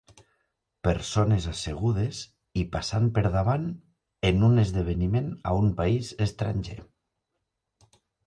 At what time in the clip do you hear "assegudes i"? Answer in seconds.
1.51-2.63